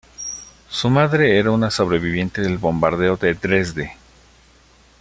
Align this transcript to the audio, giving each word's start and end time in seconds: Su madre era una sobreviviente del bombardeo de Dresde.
Su 0.67 0.89
madre 0.89 1.37
era 1.37 1.51
una 1.51 1.69
sobreviviente 1.69 2.41
del 2.41 2.57
bombardeo 2.57 3.17
de 3.17 3.35
Dresde. 3.35 3.97